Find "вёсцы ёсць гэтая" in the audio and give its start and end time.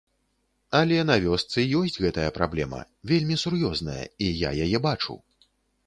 1.25-2.27